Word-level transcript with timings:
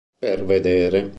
Per 0.19 0.43
vedere. 0.45 1.09